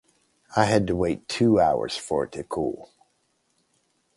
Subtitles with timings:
[0.55, 2.89] I had to wait two hours for it to cool.